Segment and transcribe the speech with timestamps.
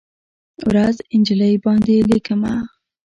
[0.69, 2.53] ورځ، نجلۍ باندې لیکمه